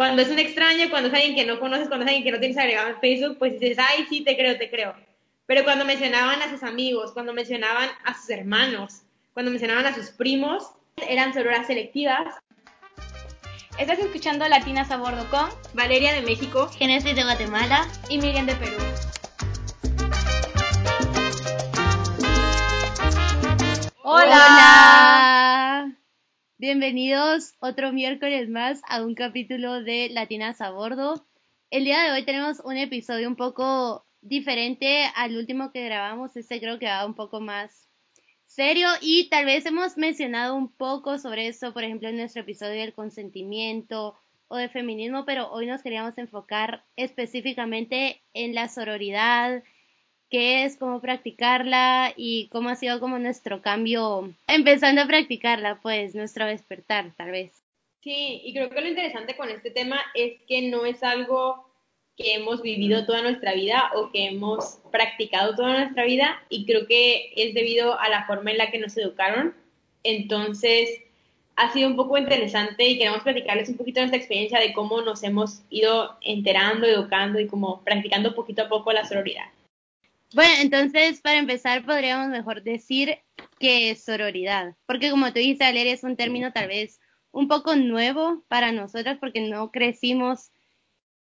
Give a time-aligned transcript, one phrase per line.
[0.00, 2.38] Cuando es una extraña, cuando es alguien que no conoces, cuando es alguien que no
[2.38, 4.94] tienes agregado en Facebook, pues dices, ay, sí, te creo, te creo.
[5.44, 9.02] Pero cuando mencionaban a sus amigos, cuando mencionaban a sus hermanos,
[9.34, 10.70] cuando mencionaban a sus primos,
[11.06, 12.34] eran sororas selectivas.
[13.76, 18.54] Estás escuchando Latinas a Bordo con Valeria de México, Genesis de Guatemala y Miriam de
[18.54, 18.78] Perú.
[24.02, 24.99] Hola.
[26.60, 31.26] Bienvenidos otro miércoles más a un capítulo de Latinas a Bordo.
[31.70, 36.36] El día de hoy tenemos un episodio un poco diferente al último que grabamos.
[36.36, 37.88] Este creo que va un poco más
[38.44, 42.78] serio y tal vez hemos mencionado un poco sobre eso, por ejemplo, en nuestro episodio
[42.78, 44.14] del consentimiento
[44.48, 49.62] o de feminismo, pero hoy nos queríamos enfocar específicamente en la sororidad,
[50.30, 56.14] qué es, cómo practicarla y cómo ha sido como nuestro cambio empezando a practicarla, pues
[56.14, 57.52] nuestro despertar tal vez.
[58.02, 61.68] Sí, y creo que lo interesante con este tema es que no es algo
[62.16, 66.86] que hemos vivido toda nuestra vida o que hemos practicado toda nuestra vida y creo
[66.86, 69.54] que es debido a la forma en la que nos educaron.
[70.02, 71.02] Entonces,
[71.56, 75.02] ha sido un poco interesante y queremos platicarles un poquito de nuestra experiencia de cómo
[75.02, 79.46] nos hemos ido enterando, educando y como practicando poquito a poco la sororidad.
[80.32, 83.18] Bueno, entonces para empezar podríamos mejor decir
[83.58, 87.00] que es sororidad, porque como tú dices, Valeria, es un término tal vez
[87.32, 90.50] un poco nuevo para nosotras porque no crecimos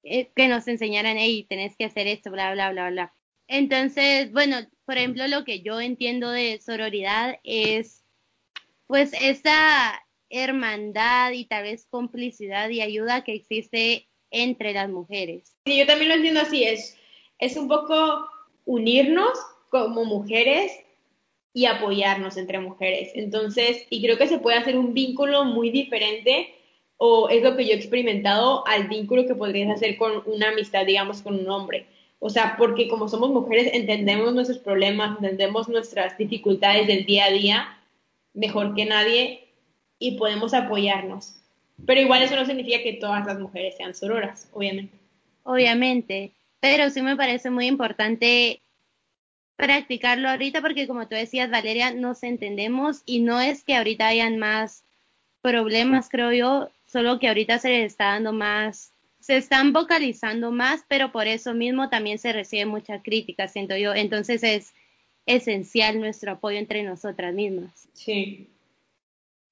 [0.02, 3.14] eh, que nos enseñaran, hey, tenés que hacer esto, bla, bla, bla, bla.
[3.48, 8.02] Entonces, bueno, por ejemplo, lo que yo entiendo de sororidad es
[8.86, 10.00] pues esa
[10.30, 15.54] hermandad y tal vez complicidad y ayuda que existe entre las mujeres.
[15.66, 16.96] Sí, yo también lo entiendo así, es,
[17.38, 18.28] es un poco
[18.66, 19.38] unirnos
[19.70, 20.72] como mujeres
[21.54, 23.12] y apoyarnos entre mujeres.
[23.14, 26.54] Entonces, y creo que se puede hacer un vínculo muy diferente,
[26.98, 30.84] o es lo que yo he experimentado, al vínculo que podrías hacer con una amistad,
[30.84, 31.86] digamos, con un hombre.
[32.18, 37.30] O sea, porque como somos mujeres entendemos nuestros problemas, entendemos nuestras dificultades del día a
[37.30, 37.78] día
[38.34, 39.48] mejor que nadie
[39.98, 41.36] y podemos apoyarnos.
[41.86, 44.98] Pero igual eso no significa que todas las mujeres sean sororas, obviamente.
[45.42, 48.60] Obviamente pero sí me parece muy importante
[49.56, 54.38] practicarlo ahorita porque como tú decías, Valeria, nos entendemos y no es que ahorita hayan
[54.38, 54.84] más
[55.40, 60.84] problemas, creo yo, solo que ahorita se les está dando más, se están vocalizando más,
[60.88, 63.94] pero por eso mismo también se recibe mucha crítica, siento yo.
[63.94, 64.72] Entonces es
[65.26, 67.88] esencial nuestro apoyo entre nosotras mismas.
[67.92, 68.48] Sí.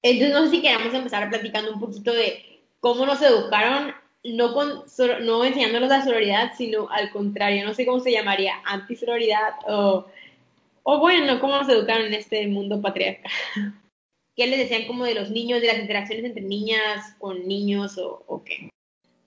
[0.01, 3.93] Entonces no sé si queramos empezar platicando un poquito de cómo nos educaron
[4.33, 4.83] no, con,
[5.21, 10.05] no enseñándonos la sororidad, sino al contrario, no sé cómo se llamaría, antisororidad o,
[10.83, 13.31] o bueno, cómo nos educaron en este mundo patriarcal.
[14.35, 18.43] ¿Qué les decían como de los niños, de las interacciones entre niñas con niños o,
[18.43, 18.69] qué?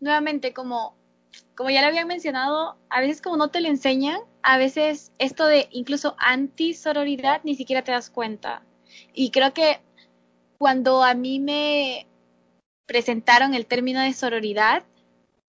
[0.01, 0.95] Nuevamente, como,
[1.55, 5.47] como ya le habían mencionado, a veces como no te lo enseñan, a veces esto
[5.47, 8.63] de incluso antisororidad ni siquiera te das cuenta.
[9.15, 9.81] Y creo que
[10.59, 12.08] cuando a mí me,
[12.89, 14.83] presentaron el término de sororidad,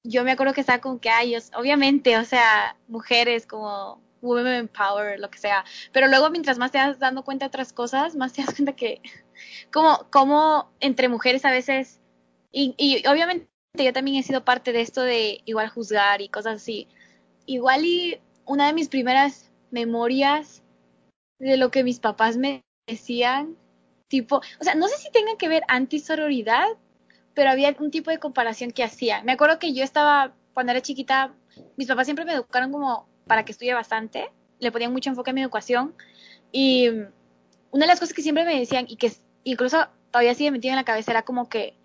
[0.04, 5.20] yo me acuerdo que estaba con que, hay, obviamente, o sea, mujeres como women power,
[5.20, 5.64] lo que sea,
[5.94, 8.76] pero luego mientras más te vas dando cuenta de otras cosas, más te das cuenta
[8.76, 9.02] que
[9.72, 12.02] como, como entre mujeres a veces,
[12.52, 13.48] y, obviamente
[13.78, 16.88] yo también he sido parte de esto de igual juzgar y cosas así,
[17.46, 20.62] igual y una de mis primeras memorias
[21.40, 23.56] de lo que mis papás me decían,
[24.10, 26.68] tipo, o sea, no sé si tengan que ver antisororidad,
[27.40, 29.24] pero había un tipo de comparación que hacía.
[29.24, 31.34] Me acuerdo que yo estaba, cuando era chiquita,
[31.78, 34.30] mis papás siempre me educaron como para que estudie bastante,
[34.60, 35.96] le ponían mucho enfoque a mi educación
[36.52, 36.90] y
[37.72, 39.14] una de las cosas que siempre me decían y que
[39.46, 41.78] incluso todavía sigue metido en la cabeza era como que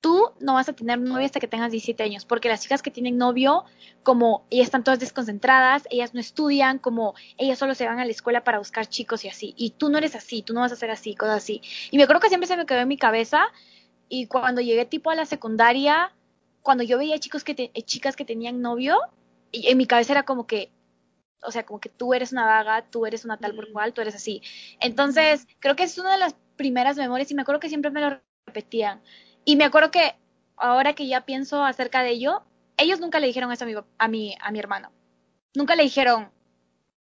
[0.00, 2.90] tú no vas a tener novio hasta que tengas 17 años, porque las chicas que
[2.90, 3.64] tienen novio,
[4.02, 8.10] como ellas están todas desconcentradas, ellas no estudian, como ellas solo se van a la
[8.10, 10.76] escuela para buscar chicos y así, y tú no eres así, tú no vas a
[10.76, 11.62] ser así, cosas así.
[11.92, 13.52] Y me acuerdo que siempre se me quedó en mi cabeza
[14.08, 16.12] y cuando llegué tipo a la secundaria,
[16.62, 18.98] cuando yo veía chicos que te, chicas que tenían novio,
[19.52, 20.70] y en mi cabeza era como que,
[21.42, 24.00] o sea, como que tú eres una vaga, tú eres una tal por cual, tú
[24.00, 24.42] eres así.
[24.80, 28.00] Entonces, creo que es una de las primeras memorias y me acuerdo que siempre me
[28.00, 29.00] lo repetían.
[29.44, 30.16] Y me acuerdo que
[30.56, 32.42] ahora que ya pienso acerca de ello,
[32.76, 34.90] ellos nunca le dijeron eso a mi, a mi, a mi hermano.
[35.54, 36.30] Nunca le dijeron,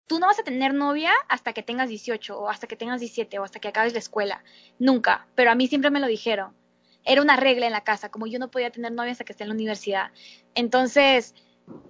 [0.08, 3.40] tú no vas a tener novia hasta que tengas 18 o hasta que tengas 17
[3.40, 4.44] o hasta que acabes la escuela.
[4.80, 5.28] Nunca.
[5.36, 6.56] Pero a mí siempre me lo dijeron
[7.04, 9.44] era una regla en la casa, como yo no podía tener novia hasta que esté
[9.44, 10.12] en la universidad.
[10.56, 11.36] Entonces,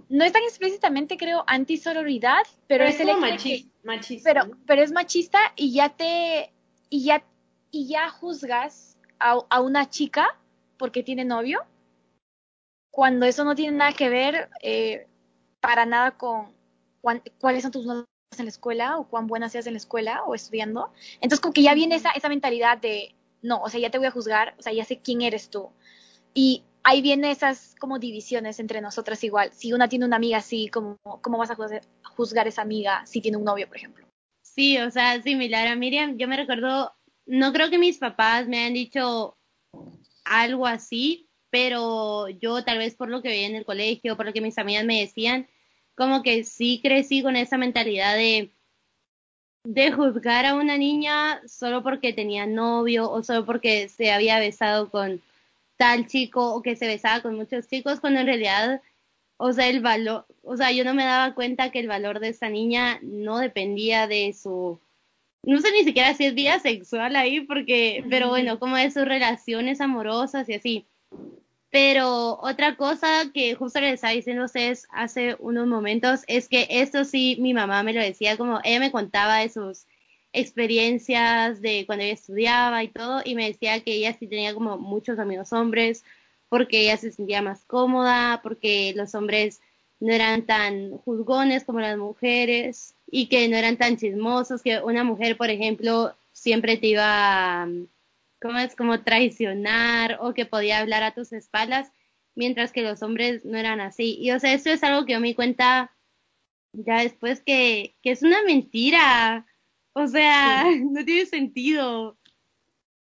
[0.09, 3.07] no es tan explícitamente, creo, antisororidad, pero, es, el
[3.83, 4.33] machista.
[4.33, 6.53] Pero, pero es machista y ya te,
[6.89, 7.23] y ya,
[7.71, 10.37] y ya juzgas a, a una chica
[10.77, 11.65] porque tiene novio
[12.91, 15.07] cuando eso no tiene nada que ver eh,
[15.59, 16.53] para nada con
[17.39, 18.05] cuáles son tus notas
[18.37, 20.91] en la escuela o cuán buena seas en la escuela o estudiando.
[21.15, 24.07] Entonces, como que ya viene esa, esa mentalidad de, no, o sea, ya te voy
[24.07, 25.69] a juzgar, o sea, ya sé quién eres tú.
[26.33, 29.51] Y ahí vienen esas como divisiones entre nosotras igual.
[29.53, 31.57] Si una tiene una amiga así, ¿cómo, cómo vas a
[32.15, 34.05] juzgar, esa amiga si tiene un novio, por ejemplo?
[34.43, 36.93] Sí, o sea, similar a Miriam, yo me recuerdo,
[37.25, 39.37] no creo que mis papás me hayan dicho
[40.25, 44.33] algo así, pero yo tal vez por lo que veía en el colegio, por lo
[44.33, 45.47] que mis amigas me decían,
[45.95, 48.53] como que sí crecí con esa mentalidad de
[49.63, 54.89] de juzgar a una niña solo porque tenía novio o solo porque se había besado
[54.89, 55.21] con
[55.77, 58.81] tal chico o que se besaba con muchos chicos, cuando en realidad,
[59.37, 62.29] o sea, el valor, o sea, yo no me daba cuenta que el valor de
[62.29, 64.79] esa niña no dependía de su,
[65.43, 69.05] no sé ni siquiera si es vida sexual ahí, porque, pero bueno, como de sus
[69.05, 70.85] relaciones amorosas y así.
[71.71, 76.67] Pero otra cosa que justo le estaba diciendo a ustedes hace unos momentos es que
[76.69, 79.85] esto sí mi mamá me lo decía, como ella me contaba de sus
[80.33, 84.77] experiencias de cuando ella estudiaba y todo, y me decía que ella sí tenía como
[84.77, 86.03] muchos amigos hombres,
[86.49, 89.61] porque ella se sentía más cómoda, porque los hombres
[90.01, 95.05] no eran tan juzgones como las mujeres y que no eran tan chismosos, que una
[95.05, 97.69] mujer, por ejemplo, siempre te iba a
[98.41, 101.91] como es como traicionar o que podía hablar a tus espaldas,
[102.35, 104.17] mientras que los hombres no eran así.
[104.19, 105.95] Y o sea, eso es algo que yo me di cuenta
[106.73, 109.45] ya después que, que es una mentira.
[109.93, 112.17] O sea, no tiene sentido.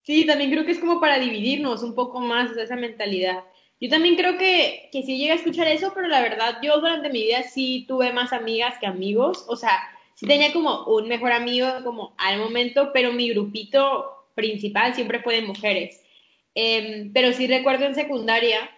[0.03, 3.43] Sí, también creo que es como para dividirnos un poco más esa mentalidad.
[3.79, 7.09] Yo también creo que, que sí llegué a escuchar eso, pero la verdad yo durante
[7.09, 9.45] mi vida sí tuve más amigas que amigos.
[9.47, 9.79] O sea,
[10.15, 15.35] sí tenía como un mejor amigo como al momento, pero mi grupito principal siempre fue
[15.35, 16.01] de mujeres.
[16.55, 18.69] Em, pero sí recuerdo en secundaria,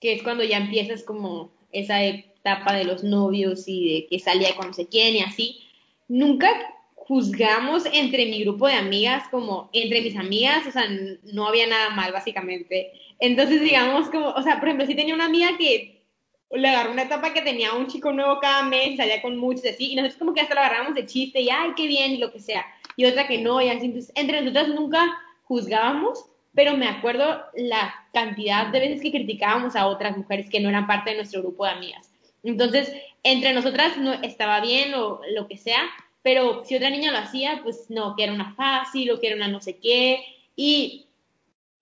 [0.00, 4.54] que es cuando ya empiezas como esa etapa de los novios y de que salía
[4.56, 5.60] con no sé quién y así,
[6.06, 6.48] nunca
[6.94, 10.88] juzgamos entre mi grupo de amigas como entre mis amigas, o sea,
[11.24, 12.92] no había nada mal básicamente.
[13.18, 16.02] Entonces, digamos, como, o sea, por ejemplo, si tenía una amiga que
[16.50, 19.92] le agarró una etapa que tenía un chico nuevo cada mes, salía con muchos así,
[19.92, 22.32] y nosotros como que hasta lo agarramos de chiste y, ay, qué bien, y lo
[22.32, 22.64] que sea
[22.98, 23.86] y otra que no, y así.
[23.86, 25.06] Entonces, entre nosotras nunca
[25.44, 30.68] juzgábamos, pero me acuerdo la cantidad de veces que criticábamos a otras mujeres que no
[30.68, 32.10] eran parte de nuestro grupo de amigas.
[32.42, 32.92] Entonces,
[33.22, 35.80] entre nosotras no estaba bien o lo que sea,
[36.22, 39.36] pero si otra niña lo hacía, pues no, que era una fácil o que era
[39.36, 40.18] una no sé qué,
[40.56, 41.06] y,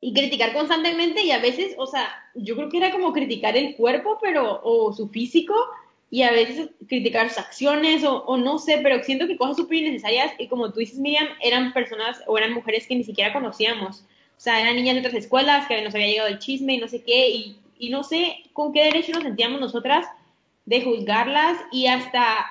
[0.03, 3.75] y criticar constantemente y a veces, o sea, yo creo que era como criticar el
[3.75, 5.55] cuerpo, pero, o su físico,
[6.11, 10.33] y a veces criticar sus acciones o, no sé, pero siento que cosas súper innecesarias
[10.39, 14.05] y como tú dices, Miriam, eran personas o eran mujeres que ni siquiera conocíamos.
[14.37, 16.89] O sea, eran niñas de otras escuelas que nos había llegado el chisme y no
[16.89, 20.07] sé qué, y, y no sé con qué derecho nos sentíamos nosotras
[20.65, 22.47] de juzgarlas y hasta,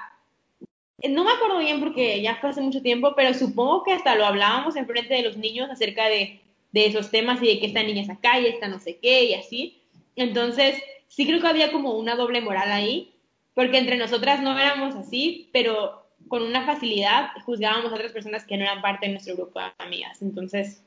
[1.08, 4.25] no me acuerdo bien porque ya fue hace mucho tiempo, pero supongo que hasta lo
[4.25, 6.42] hablábamos en frente de los niños acerca de,
[6.72, 9.25] de esos temas y de que esta niña es acá y esta no sé qué
[9.25, 9.81] y así.
[10.16, 10.78] Entonces,
[11.08, 13.15] sí creo que había como una doble moral ahí
[13.56, 18.57] porque entre nosotras no éramos así, pero con una facilidad juzgábamos a otras personas que
[18.57, 20.22] no eran parte de nuestro grupo de amigas.
[20.22, 20.84] Entonces,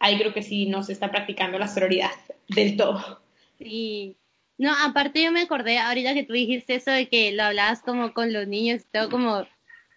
[0.00, 2.10] ahí creo que sí no se está practicando la sororidad
[2.48, 3.20] del todo.
[3.58, 4.16] Sí.
[4.56, 8.12] No, aparte yo me acordé ahorita que tú dijiste eso de que lo hablabas como
[8.12, 9.46] con los niños todo como,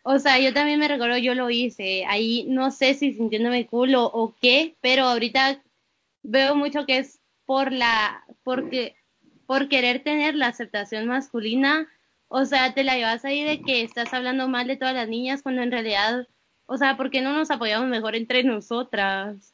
[0.04, 3.96] o sea, yo también me recuerdo, yo lo hice, ahí no sé si sintiéndome cool
[3.96, 5.64] o, o qué, pero ahorita
[6.22, 8.96] veo mucho que es por la, porque,
[9.48, 11.88] por querer tener la aceptación masculina
[12.34, 15.44] o sea, te la llevas ahí de que estás hablando mal de todas las niñas
[15.44, 16.30] cuando en realidad,
[16.66, 19.54] o sea, ¿por qué no nos apoyamos mejor entre nosotras?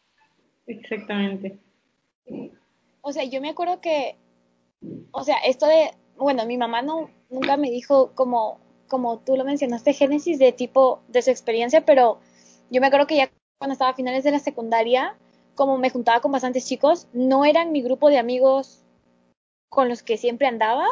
[0.68, 1.58] Exactamente.
[3.02, 4.16] O sea, yo me acuerdo que,
[5.10, 9.44] o sea, esto de, bueno, mi mamá no, nunca me dijo como, como tú lo
[9.44, 12.20] mencionaste, Génesis, de tipo, de su experiencia, pero
[12.70, 15.18] yo me acuerdo que ya cuando estaba a finales de la secundaria,
[15.56, 18.84] como me juntaba con bastantes chicos, no eran mi grupo de amigos
[19.68, 20.86] con los que siempre andaba,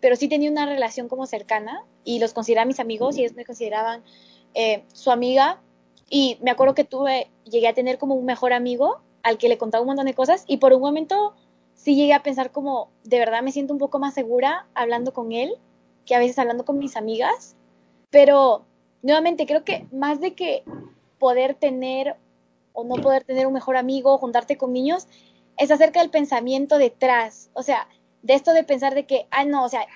[0.00, 3.44] pero sí tenía una relación como cercana y los consideraba mis amigos y ellos me
[3.44, 4.02] consideraban
[4.54, 5.60] eh, su amiga
[6.10, 9.58] y me acuerdo que tuve, llegué a tener como un mejor amigo al que le
[9.58, 11.34] contaba un montón de cosas y por un momento
[11.74, 15.32] sí llegué a pensar como de verdad me siento un poco más segura hablando con
[15.32, 15.56] él
[16.06, 17.54] que a veces hablando con mis amigas,
[18.10, 18.64] pero
[19.02, 20.64] nuevamente creo que más de que
[21.18, 22.16] poder tener
[22.72, 25.06] o no poder tener un mejor amigo, juntarte con niños,
[25.58, 27.50] es acerca del pensamiento detrás.
[27.52, 27.88] O sea,
[28.22, 29.86] de esto de pensar de que, ah, no, o sea,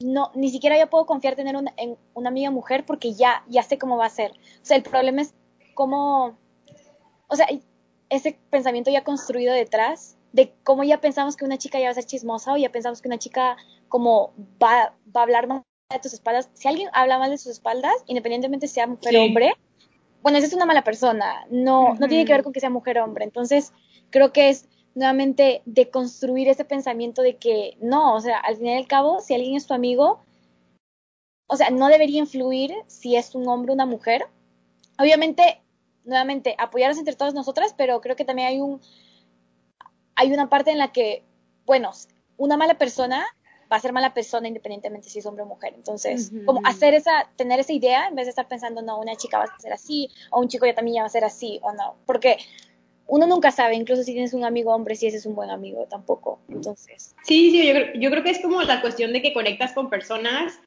[0.00, 3.62] no, ni siquiera yo puedo confiar tener una, en una amiga mujer porque ya, ya
[3.62, 4.32] sé cómo va a ser.
[4.32, 5.34] O sea, el problema es
[5.74, 6.36] cómo,
[7.28, 7.46] o sea,
[8.10, 11.94] ese pensamiento ya construido detrás de cómo ya pensamos que una chica ya va a
[11.94, 13.56] ser chismosa o ya pensamos que una chica
[13.88, 16.50] como va, va a hablar mal de tus espaldas.
[16.52, 19.54] Si alguien habla mal de sus espaldas, independientemente sea mujer o hombre,
[20.22, 22.98] bueno, esa es una mala persona, no, no tiene que ver con que sea mujer
[22.98, 23.24] o hombre.
[23.24, 23.72] Entonces,
[24.10, 28.78] creo que es nuevamente deconstruir ese pensamiento de que no, o sea, al final y
[28.78, 30.24] al cabo, si alguien es tu amigo,
[31.46, 34.26] o sea, no debería influir si es un hombre o una mujer.
[34.98, 35.60] Obviamente,
[36.04, 38.80] nuevamente, apoyarnos entre todas nosotras, pero creo que también hay un,
[40.14, 41.22] hay una parte en la que,
[41.66, 41.92] bueno,
[42.38, 43.26] una mala persona
[43.70, 45.74] va a ser mala persona independientemente si es hombre o mujer.
[45.74, 49.38] Entonces, como hacer esa, tener esa idea en vez de estar pensando, no, una chica
[49.38, 51.72] va a ser así, o un chico ya también ya va a ser así, o
[51.72, 51.96] no.
[52.06, 52.38] Porque
[53.08, 55.86] uno nunca sabe, incluso si tienes un amigo hombre, si ese es un buen amigo
[55.88, 56.38] tampoco.
[56.48, 57.14] Entonces.
[57.24, 60.58] Sí, sí, yo, yo creo que es como la cuestión de que conectas con personas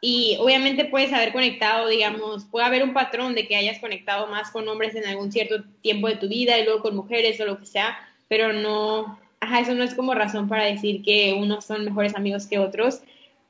[0.00, 4.50] y obviamente puedes haber conectado, digamos, puede haber un patrón de que hayas conectado más
[4.50, 7.58] con hombres en algún cierto tiempo de tu vida y luego con mujeres o lo
[7.58, 7.98] que sea,
[8.28, 12.46] pero no, ajá, eso no es como razón para decir que unos son mejores amigos
[12.46, 13.00] que otros.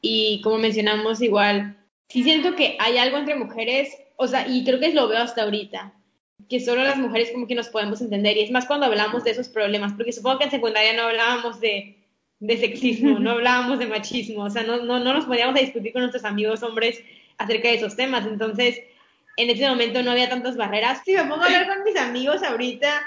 [0.00, 1.76] Y como mencionamos, igual,
[2.08, 5.42] sí siento que hay algo entre mujeres, o sea, y creo que lo veo hasta
[5.42, 5.92] ahorita,
[6.49, 9.31] que solo las mujeres como que nos podemos entender y es más cuando hablamos de
[9.33, 11.97] esos problemas, porque supongo que en secundaria no hablábamos de,
[12.40, 15.93] de sexismo, no hablábamos de machismo, o sea, no, no, no nos podíamos a discutir
[15.93, 17.02] con nuestros amigos hombres
[17.38, 18.81] acerca de esos temas, entonces
[19.37, 21.02] en ese momento no había tantas barreras.
[21.05, 23.02] Si me pongo a hablar con mis amigos ahorita,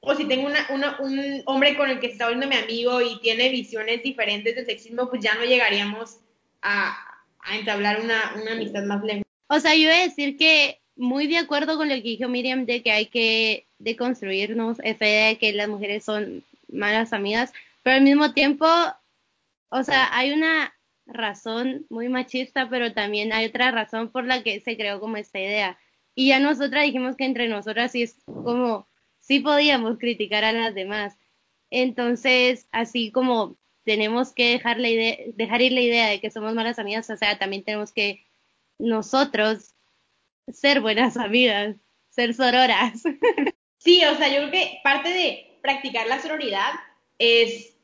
[0.00, 3.00] o si tengo una, una, un hombre con el que se está viendo mi amigo
[3.00, 6.18] y tiene visiones diferentes del sexismo, pues ya no llegaríamos
[6.60, 6.96] a,
[7.40, 9.24] a entablar una, una amistad más lejos.
[9.48, 12.64] O sea, yo iba a decir que muy de acuerdo con lo que dijo Miriam
[12.64, 17.96] de que hay que deconstruirnos esa idea de que las mujeres son malas amigas, pero
[17.96, 18.66] al mismo tiempo,
[19.68, 20.72] o sea, hay una
[21.06, 25.40] razón muy machista, pero también hay otra razón por la que se creó como esta
[25.40, 25.76] idea.
[26.14, 28.86] Y ya nosotras dijimos que entre nosotras sí es como,
[29.18, 31.16] sí podíamos criticar a las demás.
[31.70, 36.54] Entonces, así como tenemos que dejar, la idea, dejar ir la idea de que somos
[36.54, 38.24] malas amigas, o sea, también tenemos que
[38.78, 39.71] nosotros
[40.50, 41.76] ser buenas amigas,
[42.10, 43.02] ser sororas.
[43.84, 46.70] Sí, o sea, yo creo que parte de practicar la sororidad
[47.18, 47.74] es,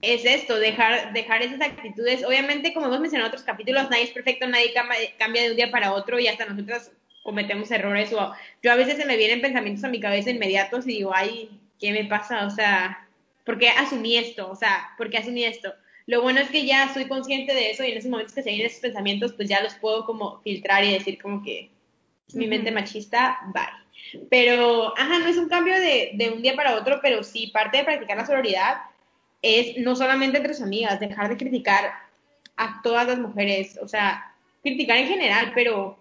[0.00, 2.24] es esto, dejar, dejar esas actitudes.
[2.24, 4.72] Obviamente, como hemos mencionado en otros capítulos, nadie es perfecto, nadie
[5.18, 6.92] cambia de un día para otro y hasta nosotras
[7.24, 8.12] cometemos errores.
[8.12, 11.50] O yo a veces se me vienen pensamientos a mi cabeza inmediatos y digo, ay,
[11.80, 12.46] ¿qué me pasa?
[12.46, 13.08] O sea,
[13.44, 14.48] ¿por qué asumí esto?
[14.48, 15.74] O sea, ¿por qué asumí esto?
[16.06, 18.50] Lo bueno es que ya soy consciente de eso y en esos momentos que se
[18.50, 21.70] vienen esos pensamientos, pues ya los puedo como filtrar y decir como que
[22.34, 24.24] mi mente machista, bye.
[24.28, 27.78] Pero, ajá, no es un cambio de, de, un día para otro, pero sí, parte
[27.78, 28.78] de practicar la sororidad
[29.42, 31.92] es no solamente entre sus amigas, dejar de criticar
[32.56, 35.98] a todas las mujeres, o sea, criticar en general, pero,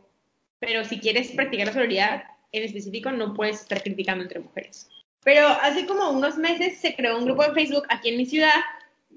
[0.60, 4.90] pero si quieres practicar la sororidad en específico, no puedes estar criticando entre mujeres.
[5.24, 8.56] Pero hace como unos meses se creó un grupo de Facebook aquí en mi ciudad,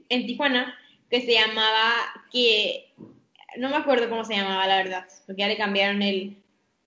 [0.08, 0.76] en Tijuana,
[1.10, 1.92] que se llamaba,
[2.30, 2.92] que
[3.56, 6.36] no me acuerdo cómo se llamaba, la verdad, porque ya le cambiaron el,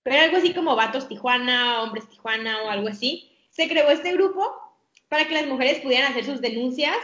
[0.06, 3.28] pero algo así como Vatos Tijuana, Hombres Tijuana o algo así.
[3.50, 4.54] Se creó este grupo
[5.08, 6.96] para que las mujeres pudieran hacer sus denuncias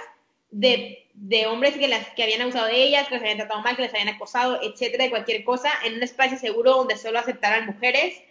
[0.53, 3.75] de, de hombres que, las, que habían abusado de ellas, que las habían tratado mal,
[3.75, 7.67] que les habían acosado, etcétera, de cualquier cosa, en un espacio seguro donde solo aceptaran
[7.67, 8.23] mujeres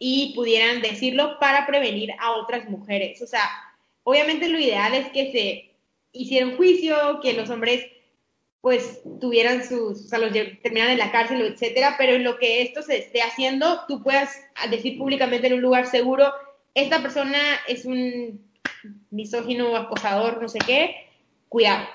[0.00, 3.22] y pudieran decirlo para prevenir a otras mujeres.
[3.22, 3.48] O sea,
[4.02, 5.70] obviamente lo ideal es que se
[6.10, 7.86] hiciera un juicio, que los hombres
[8.60, 12.62] pues tuvieran sus, o sea, los terminaran en la cárcel, etcétera, pero en lo que
[12.62, 14.30] esto se esté haciendo, tú puedas
[14.70, 16.32] decir públicamente en un lugar seguro,
[16.74, 18.44] esta persona es un
[19.10, 20.96] misógino, acosador, no sé qué,
[21.48, 21.86] cuidado.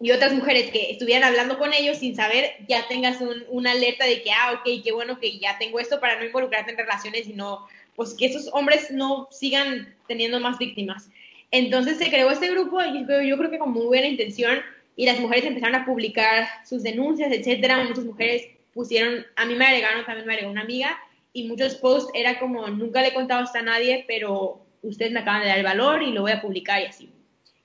[0.00, 4.04] Y otras mujeres que estuvieran hablando con ellos sin saber, ya tengas un, una alerta
[4.04, 7.26] de que, ah, ok, qué bueno que ya tengo esto para no involucrarte en relaciones
[7.26, 11.08] y no, pues que esos hombres no sigan teniendo más víctimas.
[11.50, 14.60] Entonces se creó este grupo y yo creo que con muy buena intención
[14.96, 17.84] y las mujeres empezaron a publicar sus denuncias, etcétera.
[17.84, 20.98] Muchas mujeres pusieron, a mí me agregaron, también me agregó una amiga,
[21.32, 25.20] y muchos posts era como, nunca le he contado esto a nadie, pero ustedes me
[25.20, 27.10] acaban de dar el valor y lo voy a publicar y así.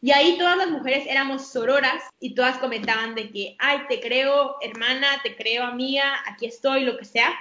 [0.02, 4.58] Y ahí todas las mujeres éramos sororas y todas comentaban de que, ay, te creo
[4.62, 7.32] hermana, te creo amiga, aquí estoy, lo que sea.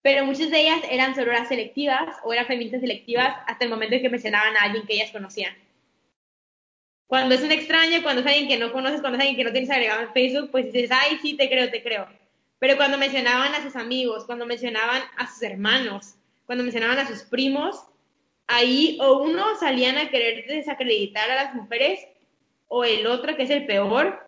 [0.00, 4.02] Pero muchas de ellas eran sororas selectivas o eran feministas selectivas hasta el momento en
[4.02, 5.54] que mencionaban a alguien que ellas conocían.
[7.06, 9.52] Cuando es un extraño, cuando es alguien que no conoces, cuando es alguien que no
[9.52, 12.08] tienes agregado en Facebook, pues dices, ay, sí, te creo, te creo.
[12.58, 16.14] Pero cuando mencionaban a sus amigos, cuando mencionaban a sus hermanos,
[16.46, 17.84] cuando mencionaban a sus primos,
[18.46, 22.00] ahí o uno salían a querer desacreditar a las mujeres,
[22.68, 24.26] o el otro, que es el peor,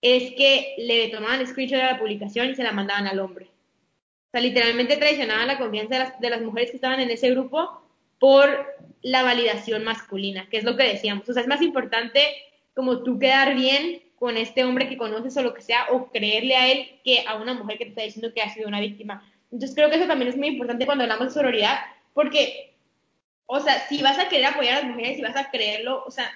[0.00, 3.46] es que le tomaban screenshot de la publicación y se la mandaban al hombre.
[3.46, 7.81] O sea, literalmente traicionaban la confianza de las mujeres que estaban en ese grupo
[8.22, 11.28] por la validación masculina, que es lo que decíamos.
[11.28, 12.24] O sea, es más importante
[12.72, 16.54] como tú quedar bien con este hombre que conoces o lo que sea, o creerle
[16.54, 19.28] a él que a una mujer que te está diciendo que ha sido una víctima.
[19.50, 21.80] Entonces creo que eso también es muy importante cuando hablamos de sororidad,
[22.14, 22.76] porque,
[23.46, 26.10] o sea, si vas a querer apoyar a las mujeres, si vas a creerlo, o
[26.12, 26.30] sea,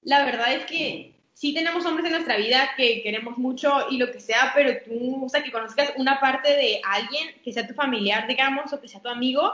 [0.00, 4.10] la verdad es que sí tenemos hombres en nuestra vida que queremos mucho y lo
[4.10, 7.74] que sea, pero tú, o sea, que conozcas una parte de alguien, que sea tu
[7.74, 9.52] familiar, digamos, o que sea tu amigo,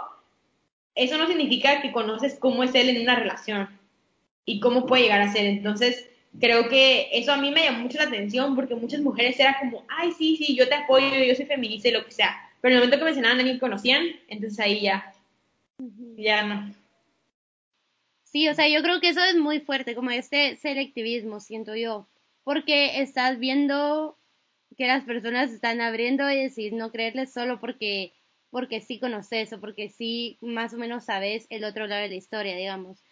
[0.96, 3.68] eso no significa que conoces cómo es él en una relación
[4.44, 5.44] y cómo puede llegar a ser.
[5.44, 6.08] Entonces,
[6.40, 9.84] creo que eso a mí me llamó mucho la atención porque muchas mujeres eran como,
[9.88, 12.34] ay, sí, sí, yo te apoyo, yo soy feminista y lo que sea.
[12.60, 15.12] Pero en el momento que mencionaban a alguien que conocían, entonces ahí ya,
[16.16, 16.74] ya no.
[18.24, 22.08] Sí, o sea, yo creo que eso es muy fuerte, como este selectivismo, siento yo,
[22.42, 24.16] porque estás viendo
[24.76, 28.12] que las personas están abriendo y decir no creerles solo porque
[28.56, 32.14] porque sí conoces o porque sí más o menos sabes el otro lado de la
[32.14, 33.04] historia, digamos.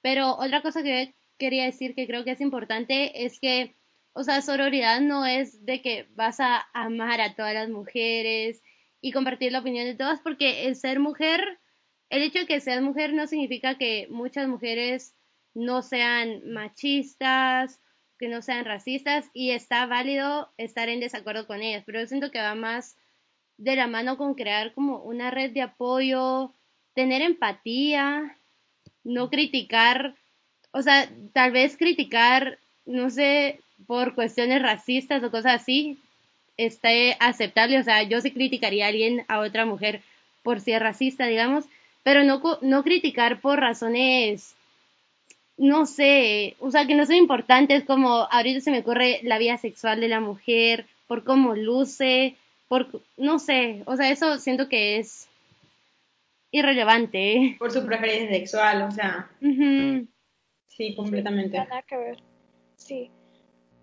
[0.00, 3.74] Pero otra cosa que quería decir que creo que es importante es que,
[4.12, 8.62] o sea, sororidad no es de que vas a amar a todas las mujeres
[9.00, 11.58] y compartir la opinión de todas, porque el ser mujer,
[12.08, 15.16] el hecho de que seas mujer no significa que muchas mujeres
[15.52, 17.80] no sean machistas,
[18.20, 22.30] que no sean racistas y está válido estar en desacuerdo con ellas, pero yo siento
[22.30, 22.96] que va más
[23.62, 26.52] de la mano con crear como una red de apoyo,
[26.94, 28.36] tener empatía,
[29.04, 30.16] no criticar,
[30.72, 35.98] o sea, tal vez criticar, no sé, por cuestiones racistas o cosas así,
[36.56, 40.02] esté aceptable, o sea, yo sí criticaría a alguien, a otra mujer,
[40.42, 41.64] por si es racista, digamos,
[42.02, 44.56] pero no, no criticar por razones,
[45.56, 49.56] no sé, o sea, que no son importantes, como ahorita se me ocurre la vida
[49.56, 52.36] sexual de la mujer, por cómo luce,
[53.16, 55.28] no sé, o sea, eso siento que es
[56.50, 57.56] irrelevante.
[57.58, 59.30] Por su preferencia sexual, o sea.
[60.68, 61.58] Sí, completamente.
[61.58, 62.22] nada que ver.
[62.76, 63.10] Sí.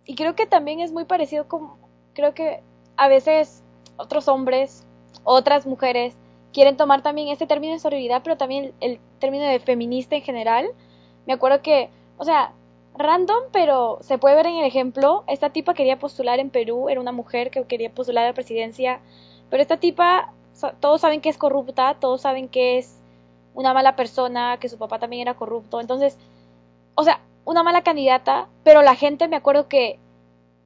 [0.06, 1.74] Y creo que también es muy parecido con,
[2.14, 2.62] creo que
[2.98, 3.64] a veces
[3.98, 4.88] otros hombres,
[5.24, 6.16] otras mujeres,
[6.54, 10.68] quieren tomar también este término de sororidad, pero también el término de feminista en general.
[11.28, 12.54] Me acuerdo que, o sea,
[13.00, 15.24] random, pero se puede ver en el ejemplo.
[15.28, 19.00] Esta tipa quería postular en Perú, era una mujer que quería postular a la presidencia,
[19.50, 20.34] pero esta tipa,
[20.80, 23.00] todos saben que es corrupta, todos saben que es
[23.56, 25.80] una mala persona, que su papá también era corrupto.
[25.80, 26.18] Entonces,
[26.96, 29.98] o sea, una mala candidata, pero la gente me acuerdo que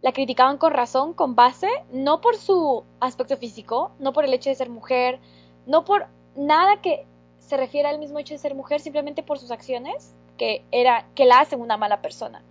[0.02, 4.50] la criticaban con razón, con base, no por su aspecto físico, no por el hecho
[4.50, 5.19] de ser mujer,
[5.65, 7.06] no por nada que
[7.39, 11.26] se refiera al mismo hecho de ser mujer, simplemente por sus acciones que era que
[11.26, 12.43] la hacen una mala persona.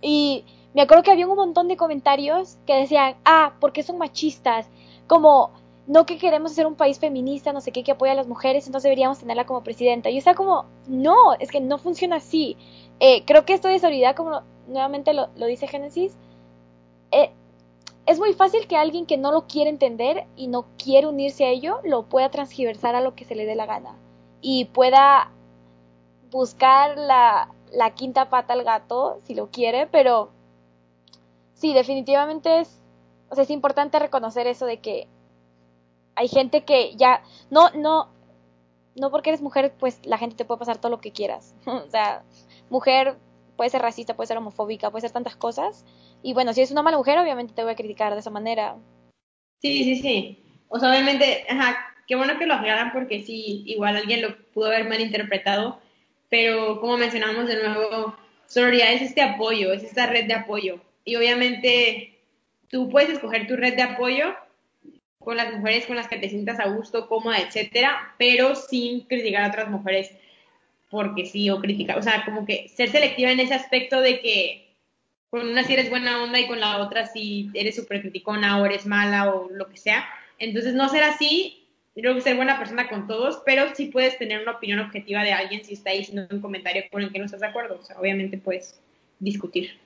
[0.00, 4.68] Y me acuerdo que había un montón de comentarios que decían, ah, porque son machistas,
[5.06, 5.50] como
[5.88, 8.66] no que queremos ser un país feminista, no sé qué, que apoya a las mujeres,
[8.66, 10.10] entonces deberíamos tenerla como presidenta.
[10.10, 12.56] Y estaba como, no, es que no funciona así.
[13.00, 16.14] Eh, creo que esto de solidaridad, como nuevamente lo, dice Génesis,
[17.10, 17.30] eh,
[18.04, 21.50] es muy fácil que alguien que no lo quiere entender y no quiere unirse a
[21.50, 23.96] ello, lo pueda transgiversar a lo que se le dé la gana.
[24.42, 25.32] Y pueda
[26.30, 30.30] buscar la, la quinta pata al gato, si lo quiere, pero
[31.54, 32.80] sí, definitivamente es,
[33.28, 35.06] o sea, es importante reconocer eso de que
[36.14, 38.08] hay gente que ya, no, no,
[38.96, 41.54] no porque eres mujer, pues la gente te puede pasar todo lo que quieras.
[41.66, 42.22] o sea,
[42.70, 43.16] mujer
[43.56, 45.84] puede ser racista, puede ser homofóbica, puede ser tantas cosas.
[46.22, 48.76] Y bueno, si es una mala mujer, obviamente te voy a criticar de esa manera.
[49.60, 50.44] Sí, sí, sí.
[50.68, 54.66] O sea, obviamente, ajá, qué bueno que lo aclaran porque sí, igual alguien lo pudo
[54.66, 55.80] haber malinterpretado
[56.28, 60.80] pero como mencionamos de nuevo, sororidad es este apoyo, es esta red de apoyo.
[61.04, 62.18] Y obviamente
[62.68, 64.34] tú puedes escoger tu red de apoyo
[65.18, 69.44] con las mujeres con las que te sientas a gusto, cómoda, etcétera, pero sin criticar
[69.44, 70.10] a otras mujeres
[70.90, 74.68] porque sí o criticar, o sea, como que ser selectiva en ese aspecto de que
[75.30, 78.64] con una sí eres buena onda y con la otra sí eres súper criticona o
[78.64, 80.08] eres mala o lo que sea.
[80.38, 81.57] Entonces no ser así
[82.00, 85.32] creo que ser buena persona con todos, pero sí puedes tener una opinión objetiva de
[85.32, 87.78] alguien si está diciendo un comentario con el que no estás de acuerdo.
[87.80, 88.80] O sea, obviamente puedes
[89.18, 89.78] discutir.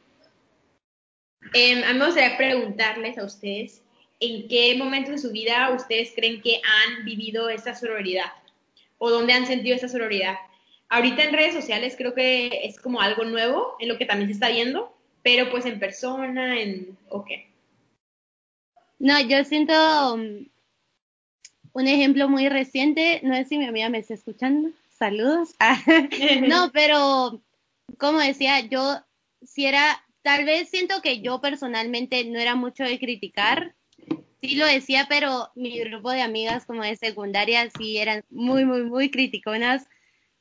[1.55, 3.83] Eh, a mí me gustaría preguntarles a ustedes
[4.21, 8.33] en qué momento de su vida ustedes creen que han vivido esta sororidad
[8.99, 10.37] o dónde han sentido esta sororidad.
[10.89, 14.35] Ahorita en redes sociales creo que es como algo nuevo en lo que también se
[14.35, 16.97] está viendo, pero pues en persona, en...
[17.09, 17.49] ¿o qué?
[18.99, 20.17] No, yo siento
[21.73, 25.55] un ejemplo muy reciente, no sé si mi amiga me está escuchando, saludos.
[26.49, 27.43] no, pero
[27.99, 29.01] como decía, yo
[29.43, 33.75] si era, tal vez siento que yo personalmente no era mucho de criticar,
[34.41, 38.83] sí lo decía, pero mi grupo de amigas como de secundaria sí eran muy, muy,
[38.85, 39.87] muy criticonas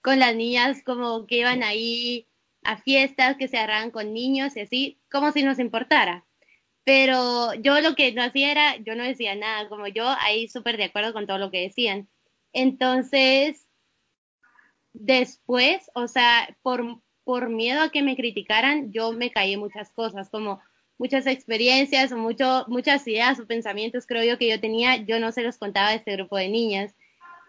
[0.02, 2.28] con las niñas, como que iban ahí
[2.64, 6.26] a fiestas, que se agarraban con niños y así, como si nos importara.
[6.94, 10.76] Pero yo lo que no hacía era, yo no decía nada, como yo ahí súper
[10.76, 12.10] de acuerdo con todo lo que decían.
[12.52, 13.66] Entonces,
[14.92, 19.90] después, o sea, por, por miedo a que me criticaran, yo me caí en muchas
[19.92, 20.60] cosas, como
[20.98, 25.44] muchas experiencias mucho, muchas ideas o pensamientos creo yo que yo tenía, yo no se
[25.44, 26.94] los contaba a este grupo de niñas.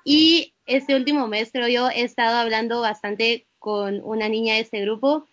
[0.05, 4.83] Y este último mes creo yo he estado hablando bastante con una niña de este
[4.83, 5.26] grupo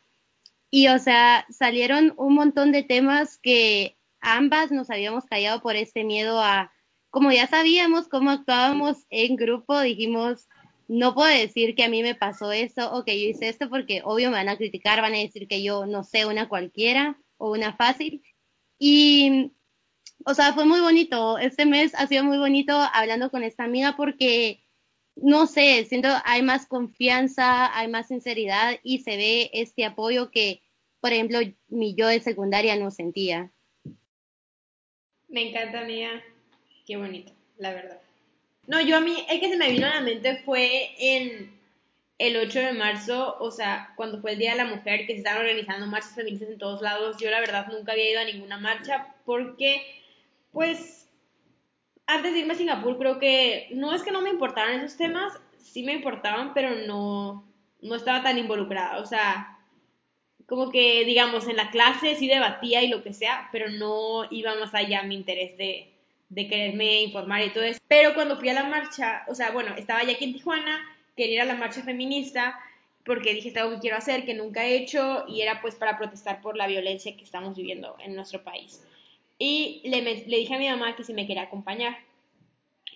[0.71, 6.03] y o sea, salieron un montón de temas que ambas nos habíamos callado por este
[6.03, 6.71] miedo a,
[7.09, 10.47] como ya sabíamos cómo actuábamos en grupo, dijimos,
[10.89, 14.01] no puedo decir que a mí me pasó eso o que yo hice esto porque
[14.03, 17.51] obvio me van a criticar, van a decir que yo no sé una cualquiera o
[17.51, 18.23] una fácil.
[18.79, 19.53] Y,
[20.25, 21.37] o sea, fue muy bonito.
[21.37, 24.63] Este mes ha sido muy bonito hablando con esta amiga porque,
[25.15, 30.63] no sé, siento hay más confianza, hay más sinceridad y se ve este apoyo que,
[31.01, 33.51] por ejemplo, mi yo de secundaria no sentía.
[35.29, 36.09] Me encanta, amiga.
[36.85, 38.01] Qué bonito, la verdad.
[38.67, 41.59] No, yo a mí, el que se me vino a la mente fue en
[42.17, 45.19] el 8 de marzo, o sea, cuando fue el Día de la Mujer, que se
[45.19, 47.17] estaban organizando marchas feministas en todos lados.
[47.19, 49.83] Yo la verdad nunca había ido a ninguna marcha porque,
[50.51, 51.07] pues,
[52.07, 55.33] antes de irme a Singapur creo que no es que no me importaran esos temas,
[55.59, 57.47] sí me importaban, pero no,
[57.81, 58.97] no estaba tan involucrada.
[58.99, 59.58] O sea,
[60.49, 64.55] como que, digamos, en la clase sí debatía y lo que sea, pero no iba
[64.55, 65.87] más allá mi interés de,
[66.29, 67.79] de quererme informar y todo eso.
[67.87, 70.83] Pero cuando fui a la marcha, o sea, bueno, estaba ya aquí en Tijuana,
[71.15, 72.59] quería ir a la marcha feminista
[73.05, 75.97] porque dije, es algo que quiero hacer, que nunca he hecho, y era pues para
[75.97, 78.83] protestar por la violencia que estamos viviendo en nuestro país.
[79.37, 81.97] Y le, le dije a mi mamá que si me quería acompañar.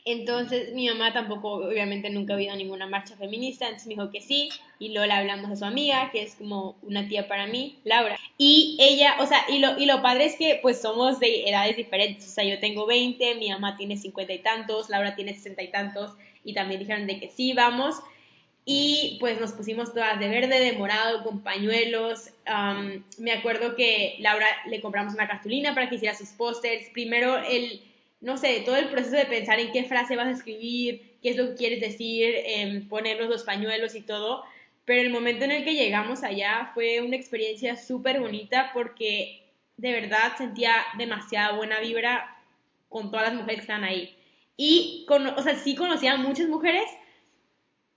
[0.05, 4.21] Entonces mi mamá tampoco, obviamente nunca ha habido ninguna marcha feminista, entonces me dijo que
[4.21, 7.79] sí, y luego le hablamos a su amiga, que es como una tía para mí,
[7.85, 8.19] Laura.
[8.37, 11.77] Y ella, o sea, y lo, y lo padre es que pues somos de edades
[11.77, 15.63] diferentes, o sea, yo tengo 20, mi mamá tiene 50 y tantos, Laura tiene 60
[15.63, 16.11] y tantos,
[16.43, 17.95] y también dijeron de que sí, vamos.
[18.65, 22.29] Y pues nos pusimos todas de verde, de morado, con pañuelos.
[23.17, 26.89] me acuerdo que Laura le compramos una cartulina para que hiciera sus pósters.
[26.93, 27.81] Primero el
[28.23, 31.37] no sé, todo el proceso de pensar en qué frase vas a escribir, qué es
[31.37, 34.43] lo que quieres decir, eh, ponernos los pañuelos y todo.
[34.85, 39.43] Pero el momento en el que llegamos allá fue una experiencia súper bonita porque
[39.75, 42.37] de verdad sentía demasiada buena vibra
[42.87, 44.15] con todas las mujeres que estaban ahí.
[44.55, 46.85] Y, con, o sea, sí conocía a muchas mujeres,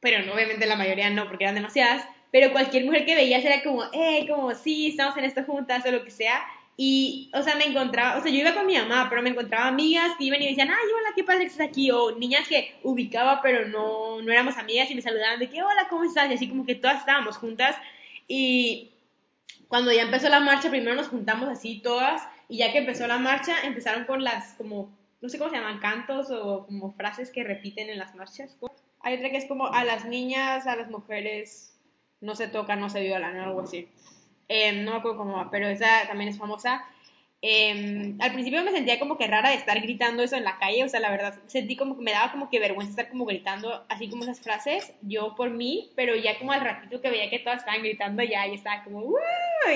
[0.01, 2.05] pero no, obviamente la mayoría no, porque eran demasiadas.
[2.33, 5.93] Pero cualquier mujer que veías era como, eh, como, sí, estamos en esto juntas o
[5.93, 6.45] lo que sea.
[6.79, 9.69] Y, o sea, me encontraba, o sea, yo iba con mi mamá, pero me encontraba
[9.69, 12.47] amigas que iban y me decían, ay, hola, qué padre que estás aquí, o niñas
[12.47, 16.31] que ubicaba, pero no, no éramos amigas y me saludaban de que, hola, ¿cómo estás?
[16.31, 17.77] Y así como que todas estábamos juntas.
[18.29, 18.91] Y
[19.69, 23.19] cuando ya empezó la marcha, primero nos juntamos así todas, y ya que empezó la
[23.19, 27.43] marcha, empezaron con las, como, no sé cómo se llaman, cantos o como frases que
[27.43, 28.55] repiten en las marchas.
[29.01, 31.81] Hay otra que es como, a las niñas, a las mujeres,
[32.21, 33.89] no se toca, no se violan, o algo así.
[34.49, 36.85] Em, no me acuerdo cómo va, pero esa también es famosa.
[37.43, 40.85] Em, al principio me sentía como que rara de estar gritando eso en la calle,
[40.85, 43.85] o sea, la verdad, sentí como que me daba como que vergüenza estar como gritando
[43.89, 47.39] así como esas frases, yo por mí, pero ya como al ratito que veía que
[47.39, 49.19] todas estaban gritando ya, y estaba como, ¡Woo!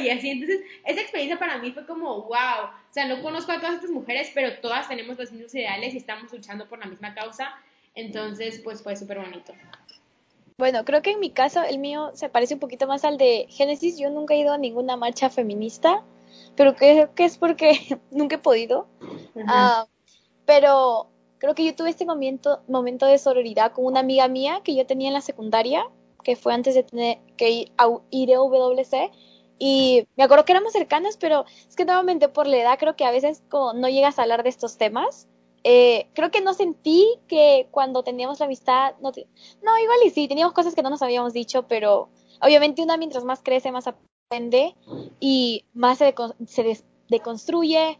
[0.02, 3.60] y así, entonces, esa experiencia para mí fue como, wow, o sea, no conozco a
[3.60, 7.14] todas estas mujeres, pero todas tenemos los mismos ideales y estamos luchando por la misma
[7.14, 7.54] causa,
[7.94, 9.52] entonces, pues fue súper bonito.
[10.60, 13.46] Bueno, creo que en mi caso el mío se parece un poquito más al de
[13.48, 13.96] Génesis.
[13.96, 16.04] Yo nunca he ido a ninguna marcha feminista,
[16.54, 17.72] pero creo que es porque
[18.10, 18.86] nunca he podido.
[19.46, 19.86] Ah,
[20.44, 21.06] pero
[21.38, 24.84] creo que yo tuve este momento, momento de sororidad con una amiga mía que yo
[24.84, 25.88] tenía en la secundaria,
[26.22, 29.10] que fue antes de tener que ir a, ir a WC.
[29.58, 33.06] Y me acuerdo que éramos cercanas, pero es que nuevamente por la edad creo que
[33.06, 35.26] a veces como no llegas a hablar de estos temas.
[35.62, 39.12] Eh, creo que no sentí que cuando teníamos la amistad, no,
[39.62, 42.08] no, igual y sí, teníamos cosas que no nos habíamos dicho, pero
[42.40, 44.74] obviamente una mientras más crece, más aprende
[45.20, 46.14] y más se,
[46.46, 47.98] se deconstruye.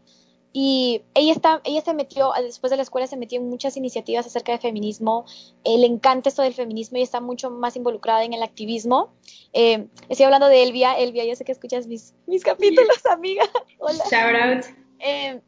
[0.53, 4.25] Y ella, está, ella se metió, después de la escuela, se metió en muchas iniciativas
[4.25, 5.25] acerca de feminismo.
[5.63, 9.13] Eh, le encanta esto del feminismo y está mucho más involucrada en el activismo.
[9.53, 10.97] Eh, estoy hablando de Elvia.
[10.97, 13.45] Elvia, yo sé que escuchas mis, mis capítulos, amiga.
[13.79, 14.03] Hola.
[14.09, 14.65] Shout out.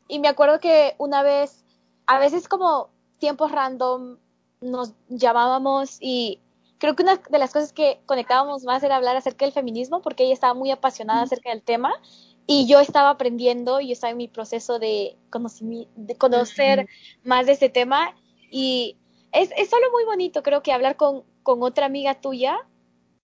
[0.07, 1.62] y me acuerdo que una vez
[2.05, 4.17] a veces como tiempos random
[4.61, 6.39] nos llamábamos y
[6.77, 10.23] creo que una de las cosas que conectábamos más era hablar acerca del feminismo porque
[10.23, 11.93] ella estaba muy apasionada acerca del tema
[12.45, 15.17] y yo estaba aprendiendo y yo estaba en mi proceso de,
[15.95, 16.87] de conocer
[17.23, 18.15] más de este tema
[18.51, 18.97] y
[19.31, 22.57] es, es, solo muy bonito creo que hablar con, con otra amiga tuya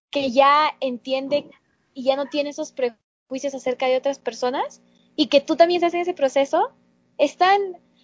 [0.10, 1.50] que ya entiende
[1.94, 4.82] y ya no tiene esos prejuicios acerca de otras personas
[5.16, 6.72] y que tú también estás en ese proceso,
[7.18, 7.60] están,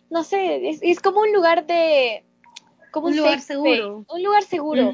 [0.09, 2.23] no sé, es, como un lugar de...
[2.91, 4.05] Como un, lugar seguro.
[4.07, 4.93] Un lugar seguro.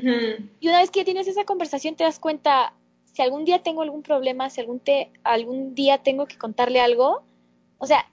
[0.59, 2.73] Y una vez que tienes esa conversación te das cuenta,
[3.13, 7.21] si algún día tengo algún problema, si algún, te, algún día tengo que contarle algo,
[7.77, 8.07] o sea,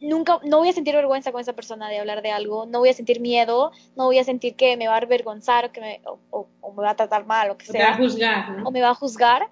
[0.00, 2.88] nunca, no voy a sentir vergüenza con esa persona de hablar de algo, no voy
[2.88, 6.00] a sentir miedo, no voy a sentir que me va a avergonzar o que me,
[6.30, 7.72] o, me va a tratar mal o que sea.
[7.72, 9.48] O me va a juzgar, O me va a juzgar.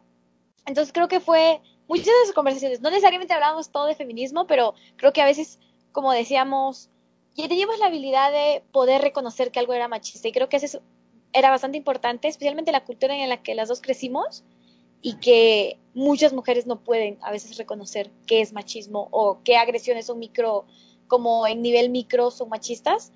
[0.66, 4.74] Entonces creo que fue muchas de esas conversaciones, no necesariamente hablábamos todo de feminismo, pero
[4.96, 5.58] creo que a veces,
[5.96, 6.90] como decíamos,
[7.36, 10.82] ya teníamos la habilidad de poder reconocer que algo era machista y creo que eso
[11.32, 14.44] era bastante importante, especialmente la cultura en la que las dos crecimos
[15.00, 20.04] y que muchas mujeres no pueden a veces reconocer qué es machismo o qué agresiones
[20.04, 20.66] son micro,
[21.08, 23.10] como en nivel micro son machistas.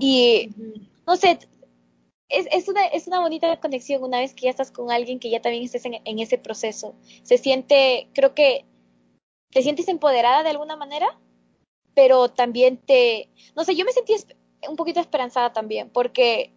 [0.00, 0.48] Y
[1.06, 1.38] no sé,
[2.30, 5.28] es, es, una, es una bonita conexión una vez que ya estás con alguien que
[5.28, 6.94] ya también estés en, en ese proceso.
[7.22, 8.64] Se siente, creo que
[9.50, 11.18] te sientes empoderada de alguna manera,
[11.94, 14.14] pero también te, no sé, yo me sentí
[14.68, 16.52] un poquito esperanzada también, porque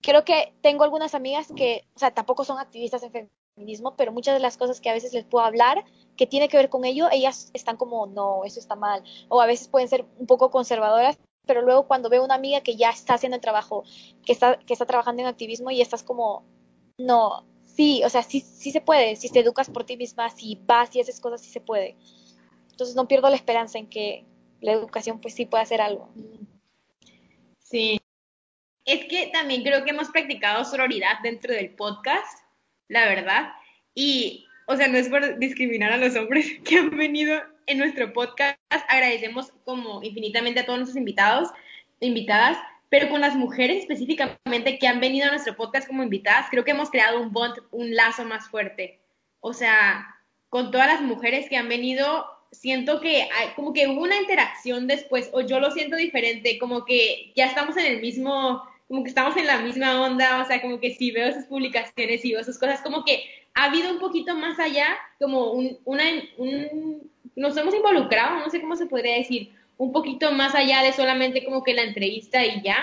[0.00, 4.34] creo que tengo algunas amigas que, o sea, tampoco son activistas en feminismo, pero muchas
[4.34, 5.84] de las cosas que a veces les puedo hablar
[6.16, 9.46] que tiene que ver con ello, ellas están como, no, eso está mal, o a
[9.46, 13.14] veces pueden ser un poco conservadoras, pero luego cuando veo una amiga que ya está
[13.14, 13.84] haciendo el trabajo,
[14.24, 16.44] que está, que está trabajando en activismo y estás como,
[16.98, 20.56] no, sí, o sea, sí, sí se puede, si te educas por ti misma, si
[20.66, 21.96] vas y haces cosas, sí se puede.
[22.70, 24.24] Entonces no pierdo la esperanza en que
[24.64, 26.12] la educación pues sí puede hacer algo.
[27.58, 28.00] Sí.
[28.84, 32.44] Es que también creo que hemos practicado sororidad dentro del podcast
[32.88, 33.52] la verdad.
[33.94, 38.12] Y, o sea, no es por discriminar a los hombres que han venido en nuestro
[38.12, 38.58] podcast.
[38.88, 41.48] Agradecemos como infinitamente a todos nuestros invitados,
[42.00, 46.64] invitadas, pero con las mujeres específicamente que han venido a nuestro podcast como invitadas, creo
[46.64, 49.00] que hemos creado un bond, un lazo más fuerte.
[49.40, 50.06] O sea,
[50.48, 54.86] con todas las mujeres que han venido, siento que hay, como que hubo una interacción
[54.86, 59.08] después, o yo lo siento diferente, como que ya estamos en el mismo como que
[59.08, 62.44] estamos en la misma onda, o sea, como que si veo sus publicaciones y veo
[62.44, 64.86] sus cosas, como que ha habido un poquito más allá,
[65.18, 66.04] como un, una,
[66.36, 70.92] un, nos hemos involucrado, no sé cómo se podría decir, un poquito más allá de
[70.92, 72.76] solamente como que la entrevista y ya.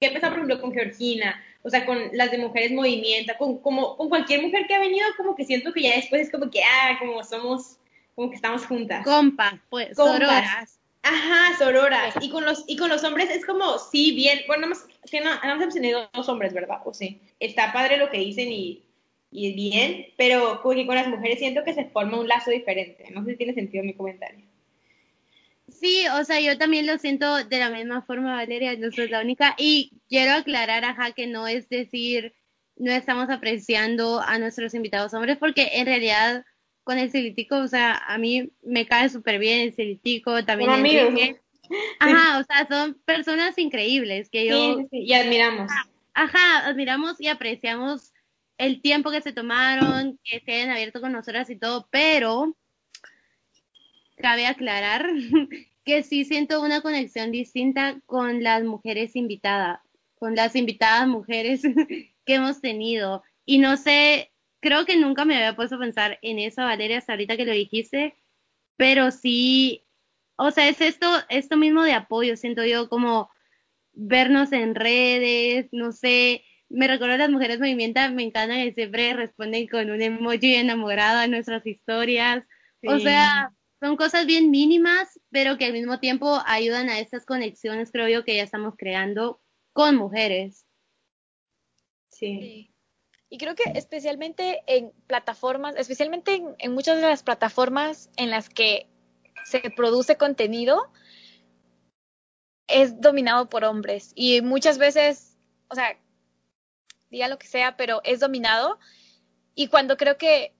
[0.00, 1.42] ¿Qué empezó, por ejemplo, con Georgina?
[1.62, 5.06] O sea, con las de Mujeres Movimiento, con, como, con cualquier mujer que ha venido,
[5.16, 7.78] como que siento que ya después es como que, ah, como somos,
[8.14, 9.04] como que estamos juntas.
[9.04, 10.78] Compa, pues, Compas.
[11.02, 12.14] Ajá, sororas.
[12.20, 15.20] Y con los, y con los hombres es como, sí, bien, bueno, nada más, que
[15.20, 16.78] no, hemos tenido dos hombres, ¿verdad?
[16.84, 17.20] O sí.
[17.38, 18.84] Está padre lo que dicen y,
[19.30, 23.10] y bien, pero con las mujeres siento que se forma un lazo diferente.
[23.12, 24.44] No sé si tiene sentido mi comentario.
[25.68, 29.22] Sí, o sea, yo también lo siento de la misma forma, Valeria, no soy la
[29.22, 29.54] única.
[29.56, 32.34] Y quiero aclarar, ajá, que no es decir,
[32.76, 36.44] no estamos apreciando a nuestros invitados hombres, porque en realidad
[36.84, 41.14] con el celítico, o sea, a mí me cae súper bien el celítico, también amigos.
[41.98, 44.76] Ajá, o sea, son personas increíbles que yo...
[44.76, 45.70] Sí, sí, y admiramos.
[46.14, 48.12] Ajá, admiramos y apreciamos
[48.58, 52.56] el tiempo que se tomaron, que se hayan abierto con nosotras y todo, pero
[54.16, 55.06] cabe aclarar
[55.84, 59.80] que sí siento una conexión distinta con las mujeres invitadas,
[60.18, 61.62] con las invitadas mujeres
[62.24, 63.22] que hemos tenido.
[63.46, 67.12] Y no sé, creo que nunca me había puesto a pensar en eso, Valeria, hasta
[67.12, 68.14] ahorita que lo dijiste,
[68.76, 69.84] pero sí,
[70.36, 73.30] o sea, es esto, esto mismo de apoyo, siento yo como
[73.92, 79.12] vernos en redes, no sé, me recuerdo a las mujeres movimiento, me encanta que siempre
[79.14, 82.44] responden con un emoji enamorado a nuestras historias,
[82.86, 87.90] o sea, son cosas bien mínimas, pero que al mismo tiempo ayudan a estas conexiones,
[87.90, 89.40] creo yo, que ya estamos creando
[89.72, 90.66] con mujeres.
[92.08, 92.69] sí.
[93.32, 98.88] Y creo que especialmente en plataformas, especialmente en, muchas de las plataformas en las que
[99.44, 100.90] se produce contenido,
[102.66, 104.10] es dominado por hombres.
[104.16, 105.38] Y muchas veces,
[105.68, 105.96] o sea,
[107.08, 108.80] diga lo que sea, pero es dominado.
[109.54, 110.52] Y cuando creo que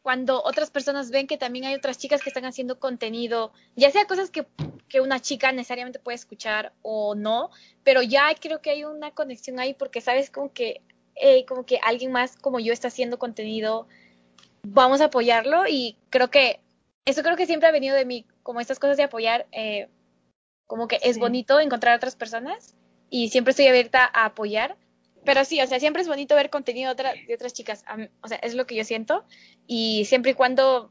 [0.00, 4.06] cuando otras personas ven que también hay otras chicas que están haciendo contenido, ya sea
[4.06, 4.46] cosas que,
[4.88, 7.50] que, una chica necesariamente puede escuchar o no,
[7.84, 10.82] pero ya creo que hay una conexión ahí porque sabes como que
[11.16, 13.86] eh, como que alguien más como yo está haciendo contenido,
[14.62, 16.60] vamos a apoyarlo y creo que
[17.04, 19.88] eso creo que siempre ha venido de mí, como estas cosas de apoyar, eh,
[20.66, 22.74] como que es bonito encontrar a otras personas
[23.10, 24.76] y siempre estoy abierta a apoyar.
[25.24, 27.84] Pero sí, o sea, siempre es bonito ver contenido de, otras chicas.
[28.22, 29.24] O sea, es lo que yo siento.
[29.66, 30.90] Y siempre y cuando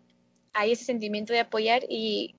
[0.53, 2.35] hay ese sentimiento de apoyar y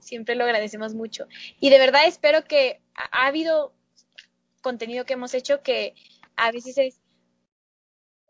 [0.00, 1.26] siempre lo agradecemos mucho.
[1.60, 3.74] Y de verdad espero que ha habido
[4.62, 5.94] contenido que hemos hecho que
[6.36, 7.00] a veces es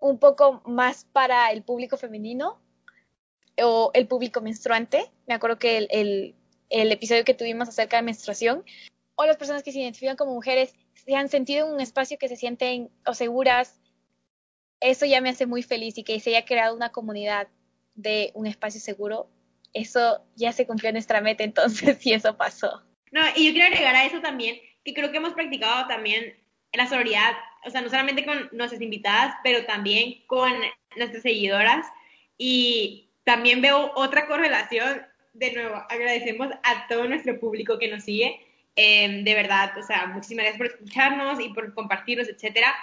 [0.00, 2.60] un poco más para el público femenino
[3.62, 5.10] o el público menstruante.
[5.26, 6.34] Me acuerdo que el,
[6.70, 8.64] el, episodio que tuvimos acerca de menstruación,
[9.16, 12.28] o las personas que se identifican como mujeres se han sentido en un espacio que
[12.28, 13.80] se sienten o seguras,
[14.80, 17.48] eso ya me hace muy feliz y que se haya creado una comunidad
[17.94, 19.28] de un espacio seguro,
[19.72, 22.82] eso ya se cumplió nuestra meta, entonces sí, eso pasó.
[23.10, 26.36] No, y yo quiero agregar a eso también, que creo que hemos practicado también
[26.72, 27.32] la sororidad,
[27.64, 30.52] o sea, no solamente con nuestras invitadas, pero también con
[30.96, 31.86] nuestras seguidoras.
[32.36, 35.02] Y también veo otra correlación,
[35.34, 38.40] de nuevo, agradecemos a todo nuestro público que nos sigue.
[38.76, 42.74] Em, de verdad, o sea, muchísimas gracias por escucharnos y por compartirnos, etcétera.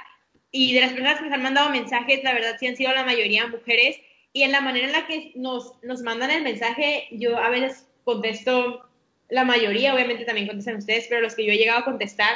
[0.51, 3.05] Y de las personas que nos han mandado mensajes, la verdad sí han sido la
[3.05, 3.97] mayoría mujeres.
[4.33, 7.87] Y en la manera en la que nos, nos mandan el mensaje, yo a veces
[8.03, 8.85] contesto
[9.29, 12.35] la mayoría, obviamente también contestan ustedes, pero los que yo he llegado a contestar,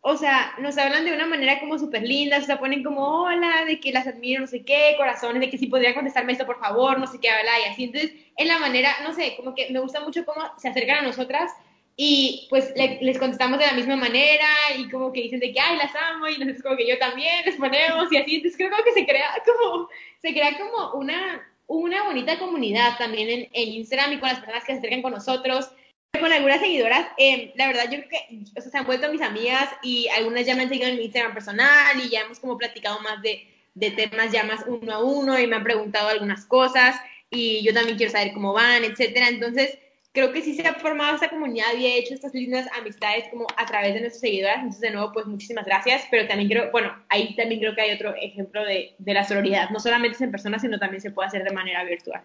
[0.00, 3.64] o sea, nos hablan de una manera como súper linda, o sea, ponen como hola,
[3.66, 6.60] de que las admiro, no sé qué, corazones, de que si podrían contestarme esto, por
[6.60, 7.84] favor, no sé qué, habla, y así.
[7.84, 11.02] Entonces, en la manera, no sé, como que me gusta mucho cómo se acercan a
[11.08, 11.52] nosotras
[11.96, 14.46] y pues les contestamos de la misma manera
[14.78, 17.44] y como que dicen de que, ay, las amo, y entonces como que yo también
[17.44, 18.36] les ponemos y así.
[18.36, 19.88] Entonces, creo que se crea como,
[20.22, 24.64] se crea como una, una bonita comunidad también en, en Instagram y con las personas
[24.64, 25.70] que se acercan con nosotros
[26.18, 29.22] con algunas seguidoras, eh, la verdad yo creo que o sea, se han vuelto mis
[29.22, 32.58] amigas y algunas ya me han seguido en mi Instagram personal y ya hemos como
[32.58, 36.44] platicado más de, de temas ya más uno a uno y me han preguntado algunas
[36.44, 36.96] cosas
[37.30, 39.28] y yo también quiero saber cómo van, etcétera.
[39.28, 39.78] Entonces,
[40.12, 43.46] creo que sí se ha formado esta comunidad y he hecho estas lindas amistades como
[43.56, 44.56] a través de nuestras seguidoras.
[44.56, 46.06] Entonces, de nuevo, pues muchísimas gracias.
[46.10, 49.70] Pero también creo, bueno, ahí también creo que hay otro ejemplo de, de la sororidad.
[49.70, 52.24] No solamente es en persona, sino también se puede hacer de manera virtual.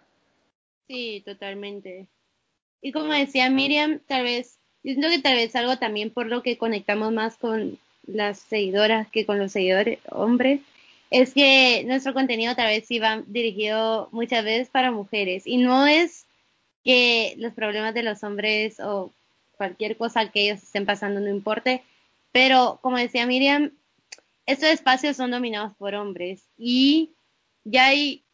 [0.87, 2.07] Sí, totalmente.
[2.83, 6.43] Y como decía Miriam, tal vez, yo siento que tal vez algo también por lo
[6.43, 10.59] que conectamos más con las seguidoras que con los seguidores hombres,
[11.09, 15.43] es que nuestro contenido tal vez sí va dirigido muchas veces para mujeres.
[15.47, 16.25] Y no es
[16.83, 19.13] que los problemas de los hombres o
[19.55, 21.83] cualquier cosa que ellos estén pasando no importe,
[22.33, 23.71] pero como decía Miriam,
[24.45, 27.11] estos espacios son dominados por hombres y
[27.63, 28.25] ya hay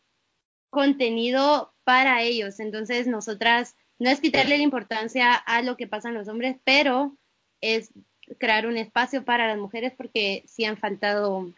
[0.71, 2.59] contenido para ellos.
[2.59, 7.15] Entonces nosotras no es quitarle la importancia a lo que pasan los hombres, pero
[7.61, 7.91] es
[8.37, 11.51] crear un espacio para las mujeres porque sí han faltado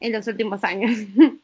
[0.00, 0.96] en los últimos años.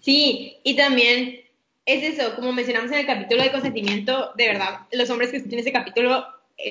[0.00, 1.40] Sí, y también
[1.86, 5.60] es eso, como mencionamos en el capítulo de consentimiento, de verdad, los hombres que escuchen
[5.60, 6.26] ese capítulo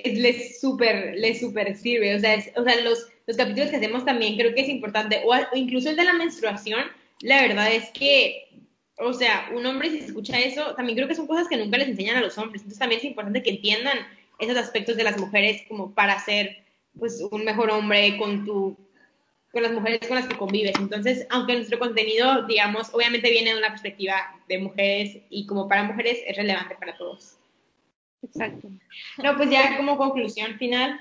[0.05, 4.37] les súper les super sirve, o sea, o sea los, los capítulos que hacemos también
[4.37, 6.83] creo que es importante, o incluso el de la menstruación,
[7.21, 8.49] la verdad es que
[8.97, 11.87] o sea, un hombre si escucha eso, también creo que son cosas que nunca les
[11.87, 12.61] enseñan a los hombres.
[12.61, 13.97] Entonces también es importante que entiendan
[14.39, 16.63] esos aspectos de las mujeres como para ser
[16.97, 18.77] pues un mejor hombre con tu
[19.51, 20.73] con las mujeres con las que convives.
[20.79, 24.15] Entonces, aunque nuestro contenido, digamos, obviamente viene de una perspectiva
[24.47, 27.37] de mujeres y como para mujeres es relevante para todos.
[28.23, 28.67] Exacto.
[29.23, 30.99] No, pues ya como conclusión final,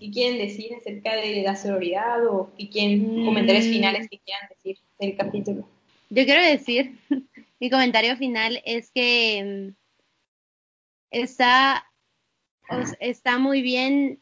[0.00, 3.70] ¿qué quieren decir acerca de la sororidad o qué quieren, comentarios mm.
[3.70, 5.68] finales que quieran decir del capítulo?
[6.10, 6.98] Yo quiero decir,
[7.60, 9.84] mi comentario final es que mm,
[11.10, 11.86] está,
[13.00, 14.20] está muy bien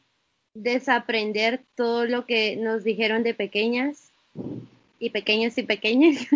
[0.53, 4.11] desaprender todo lo que nos dijeron de pequeñas
[4.99, 6.27] y pequeños y pequeñas.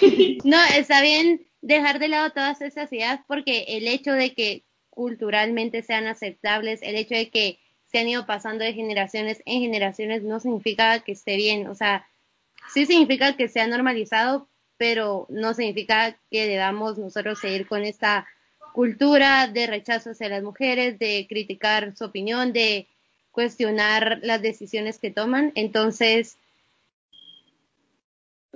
[0.44, 5.82] no, está bien dejar de lado todas esas ideas porque el hecho de que culturalmente
[5.82, 7.58] sean aceptables, el hecho de que
[7.90, 12.06] se han ido pasando de generaciones en generaciones no significa que esté bien, o sea,
[12.72, 14.48] sí significa que sea normalizado,
[14.80, 18.26] pero no significa que debamos nosotros seguir con esta
[18.72, 22.88] cultura de rechazo hacia las mujeres, de criticar su opinión, de
[23.30, 25.52] cuestionar las decisiones que toman.
[25.54, 26.38] Entonces,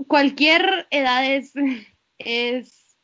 [0.09, 1.53] cualquier edad es,
[2.19, 2.97] es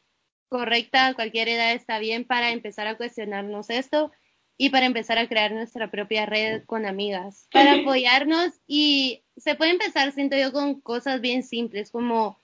[0.48, 4.12] correcta, cualquier edad está bien para empezar a cuestionarnos esto
[4.56, 9.72] y para empezar a crear nuestra propia red con amigas, para apoyarnos y se puede
[9.72, 12.39] empezar, siento yo, con cosas bien simples como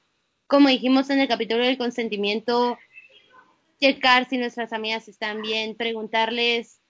[0.47, 2.79] como dijimos en el capítulo del consentimiento,
[3.81, 6.81] checar si nuestras amigas están bien, preguntarles,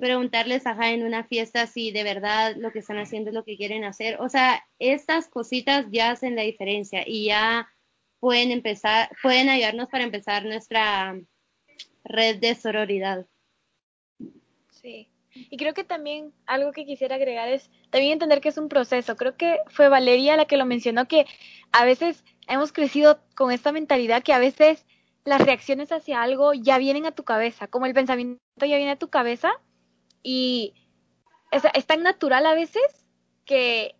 [0.00, 3.56] preguntarles, ajá, en una fiesta si de verdad lo que están haciendo es lo que
[3.56, 4.20] quieren hacer.
[4.20, 7.68] O sea, estas cositas ya hacen la diferencia y ya
[8.20, 11.18] pueden empezar, pueden ayudarnos para empezar nuestra
[12.04, 13.26] red de sororidad.
[14.70, 15.08] Sí.
[15.50, 19.16] Y creo que también algo que quisiera agregar es también entender que es un proceso.
[19.16, 21.26] Creo que fue Valeria la que lo mencionó, que
[21.72, 24.86] a veces hemos crecido con esta mentalidad que a veces
[25.24, 28.98] las reacciones hacia algo ya vienen a tu cabeza, como el pensamiento ya viene a
[28.98, 29.52] tu cabeza
[30.22, 30.74] y
[31.50, 33.06] es, tan natural a veces
[33.44, 33.94] que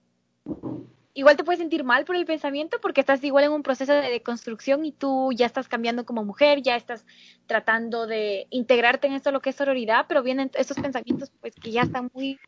[1.18, 4.08] igual te puedes sentir mal por el pensamiento porque estás igual en un proceso de
[4.08, 7.04] deconstrucción y tú ya estás cambiando como mujer, ya estás
[7.48, 11.72] tratando de integrarte en esto lo que es sororidad, pero vienen estos pensamientos pues que
[11.72, 12.38] ya están muy,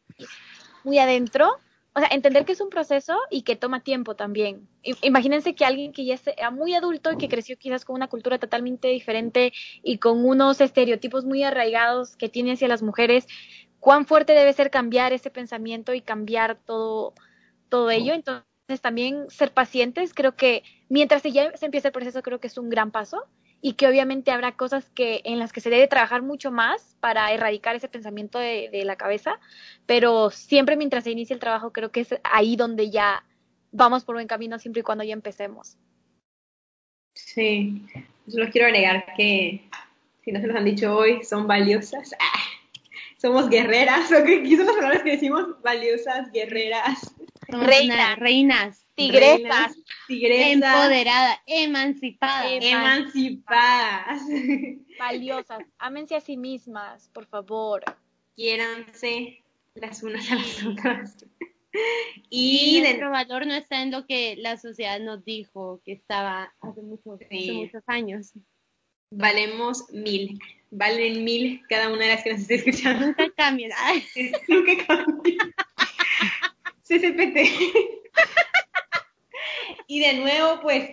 [0.85, 1.57] muy adentro.
[1.97, 4.69] O sea, entender que es un proceso y que toma tiempo también.
[5.03, 8.39] Imagínense que alguien que ya sea muy adulto y que creció quizás con una cultura
[8.39, 9.53] totalmente diferente
[9.83, 13.27] y con unos estereotipos muy arraigados que tiene hacia las mujeres,
[13.81, 17.15] cuán fuerte debe ser cambiar ese pensamiento y cambiar todo,
[17.69, 18.13] todo ello.
[18.13, 22.59] Entonces, también ser pacientes, creo que mientras ya se empieza el proceso, creo que es
[22.59, 23.27] un gran paso
[23.61, 27.33] y que obviamente habrá cosas que en las que se debe trabajar mucho más para
[27.33, 29.41] erradicar ese pensamiento de, de la cabeza,
[29.87, 33.25] pero siempre mientras se inicia el trabajo creo que es ahí donde ya
[33.73, 35.77] vamos por buen camino siempre y cuando ya empecemos.
[37.15, 37.83] Sí,
[38.27, 39.69] yo los quiero agregar que
[40.25, 42.15] si no se los han dicho hoy, son valiosas.
[43.21, 47.15] somos guerreras, o que son las palabras que decimos, valiosas, guerreras.
[47.49, 49.77] Reinas, reinas, tigresas,
[50.07, 54.23] tigresas, empoderadas, emancipadas, emancipadas,
[54.99, 57.83] valiosas, ámense a sí mismas, por favor,
[58.37, 59.43] quiéranse
[59.75, 61.27] las unas a las otras.
[62.31, 66.53] Y, y nuestro valor no está en lo que la sociedad nos dijo que estaba
[66.61, 68.33] hace muchos, hace muchos años.
[69.13, 70.37] Valemos mil
[70.71, 73.07] valen mil cada una de las que nos esté escuchando.
[73.07, 73.71] Nunca cambien.
[74.49, 75.39] Nunca cambien.
[76.91, 77.37] CCPT.
[79.87, 80.91] y de nuevo, pues,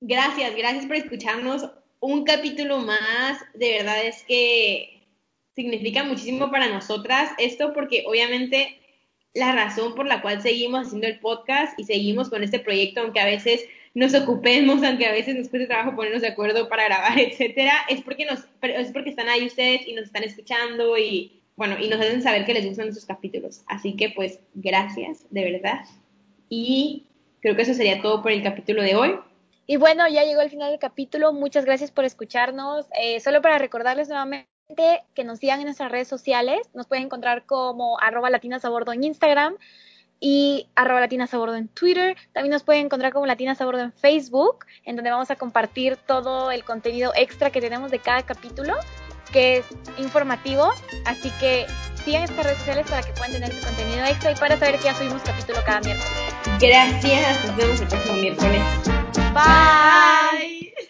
[0.00, 1.68] gracias, gracias por escucharnos.
[1.98, 5.02] Un capítulo más, de verdad es que
[5.56, 8.78] significa muchísimo para nosotras esto porque obviamente
[9.34, 13.18] la razón por la cual seguimos haciendo el podcast y seguimos con este proyecto, aunque
[13.18, 13.64] a veces
[13.94, 18.02] nos ocupemos, aunque a veces nos cueste trabajo ponernos de acuerdo para grabar, etcétera, es
[18.02, 22.00] porque nos, es porque están ahí ustedes y nos están escuchando y bueno, y nos
[22.00, 23.62] hacen saber que les gustan nuestros capítulos.
[23.66, 25.80] Así que pues gracias, de verdad.
[26.48, 27.08] Y
[27.40, 29.18] creo que eso sería todo por el capítulo de hoy.
[29.66, 31.32] Y bueno, ya llegó el final del capítulo.
[31.32, 32.86] Muchas gracias por escucharnos.
[33.02, 34.46] Eh, solo para recordarles nuevamente
[35.14, 36.60] que nos sigan en nuestras redes sociales.
[36.74, 39.56] Nos pueden encontrar como arroba latinas a bordo en Instagram
[40.20, 42.16] y arroba latinas a bordo en Twitter.
[42.32, 45.96] También nos pueden encontrar como latinas a bordo en Facebook, en donde vamos a compartir
[45.96, 48.74] todo el contenido extra que tenemos de cada capítulo,
[49.28, 49.66] que es
[49.98, 50.72] informativo.
[51.04, 51.66] Así que
[52.04, 54.84] sigan estas redes sociales para que puedan tener ese contenido extra y para saber que
[54.84, 56.10] ya subimos capítulo cada miércoles.
[56.60, 58.62] Gracias, nos vemos el próximo miércoles.
[59.34, 60.87] Bye.